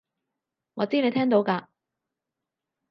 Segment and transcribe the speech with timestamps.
[0.73, 1.67] 我知你聽到㗎